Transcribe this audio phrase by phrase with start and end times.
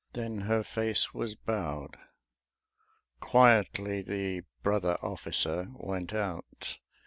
[0.13, 1.95] Then her face was bowed.
[3.19, 6.79] Quietly the Brother Officer went out.